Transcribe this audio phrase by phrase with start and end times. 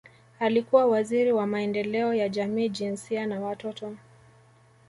[0.39, 3.95] Alikuwa Waziri wa Maendeleo ya Jamii Jinsia na Watoto